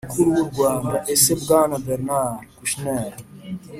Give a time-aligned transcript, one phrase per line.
[0.03, 0.95] mukuru w'u Rwanda.
[1.13, 3.13] Ese Bwana Bernard Kouchner.